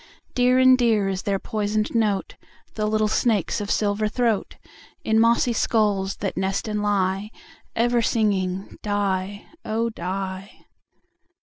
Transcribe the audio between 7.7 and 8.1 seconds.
Ever